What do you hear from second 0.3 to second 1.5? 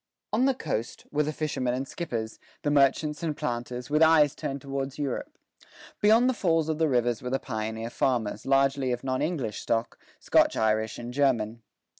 On the coast, were the